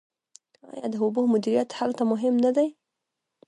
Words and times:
آیا 0.71 0.87
د 0.93 0.95
اوبو 1.03 1.21
مدیریت 1.33 1.69
هلته 1.79 2.03
مهم 2.11 2.35
نه 2.45 2.51
دی؟ 2.55 2.67